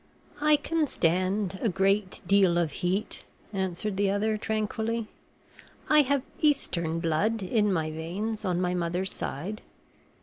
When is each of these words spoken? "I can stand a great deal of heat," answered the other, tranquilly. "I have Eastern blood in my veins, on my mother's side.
"I 0.41 0.55
can 0.55 0.87
stand 0.87 1.59
a 1.61 1.69
great 1.69 2.21
deal 2.27 2.57
of 2.57 2.71
heat," 2.71 3.23
answered 3.53 3.97
the 3.97 4.09
other, 4.09 4.35
tranquilly. 4.35 5.09
"I 5.89 6.01
have 6.01 6.23
Eastern 6.39 6.99
blood 6.99 7.43
in 7.43 7.71
my 7.71 7.91
veins, 7.91 8.43
on 8.43 8.59
my 8.59 8.73
mother's 8.73 9.13
side. 9.13 9.61